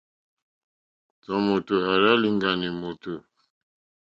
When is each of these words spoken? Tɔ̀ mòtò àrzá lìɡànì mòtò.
Tɔ̀ 1.21 1.37
mòtò 1.45 1.75
àrzá 1.91 2.13
lìɡànì 2.21 2.67
mòtò. 2.81 3.13